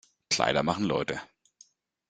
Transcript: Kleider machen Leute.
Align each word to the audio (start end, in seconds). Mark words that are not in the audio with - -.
Kleider 0.31 0.63
machen 0.63 0.85
Leute. 0.85 1.21